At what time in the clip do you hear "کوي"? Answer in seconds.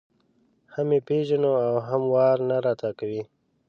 2.99-3.23